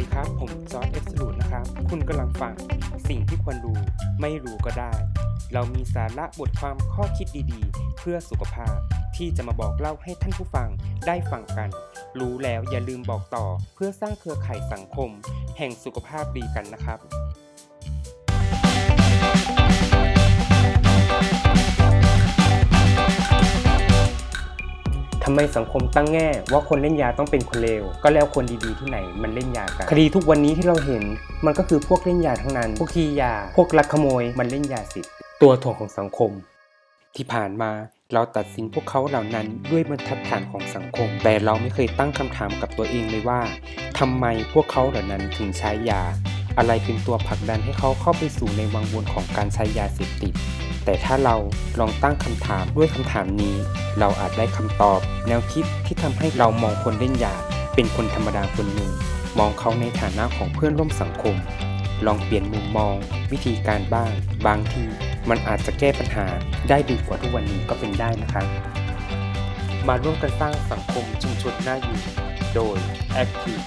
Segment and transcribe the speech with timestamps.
[0.00, 2.54] วัสดีครับ ผมจอร์ดเอฟสลูดนะครับ คุณกำลังฟัง
[3.08, 3.78] สิ่งที่ควรรู้
[4.20, 4.92] ไม่รู้ก็ได้
[5.52, 8.76] เรามีสาระบทความข้อคิดดีๆ เพื่อสุขภาพ
[9.16, 10.68] ที่จะมาบอกเล่าให้ท่านผู้ฟัง
[11.06, 11.68] ได้ฟังกัน
[12.18, 13.44] รู้แล้วอย่าลืมบอกต่อ
[13.74, 15.10] เพื่อสร้างเครือข่ายสังคม
[15.58, 16.98] แห่งสุขภาพดีกันนะครับ
[25.32, 31.02] ทำไมสังคมตั้งแง่ว่าคนเล่นยาต้องเป็นคนเลว ก็แล้วคนดีๆที่ไหนมันเล่นยากัน คดีทุกวันนี้ที่เราเห็น
[31.46, 35.10] มันก็คือพวกเล่นยาทั้งนั้น พวกขี้ยา พวกลักขโมย มันเล่นยาสิทธิ์
[35.42, 36.30] ตัวถ่วงของสังคม
[37.16, 37.70] ที่ผ่านมา
[38.12, 43.40] เราตัดสินพวกเขาเหล่านั้นด้วยบรรทัดฐานของสังคม แต่เราไม่เคยตั้งคำถามกับตัวเองเลยว่า
[43.98, 46.02] ทำไมพวกเขาเหล่านั้นถึงใช้ยา
[46.58, 50.34] อะไรเป็นตัวผลักดันให้เขาเข้าไปสู่ในวังวนของการใช้ยาเสพติด
[50.84, 51.36] แต่ถ้าเรา
[51.80, 53.54] ลองตั้งคำถามด้วยคำถามนี้
[53.98, 57.34] เราอาจได้คำตอบ แนวคิดที่ทำให้เรามองคนเล่นยา
[57.74, 58.90] เป็นคนธรรมดาคนหนึ่ง
[59.38, 61.36] มองเขาในฐานะของเพื่อนร่วมสังคม
[62.06, 62.94] ลองเปลี่ยนมุมมอง
[63.32, 64.10] วิธีการบ้าง
[64.46, 64.84] บางที
[65.28, 66.26] มันอาจจะแก้ปัญหา
[66.68, 68.46] ได้ดีกว่าทุกวันนี้ก็เป็นได้นะครับ
[69.88, 72.00] มาร่วมกันสร้างสังคมชุมชนน่าอยู่
[72.54, 72.76] โดย
[73.22, 73.64] Active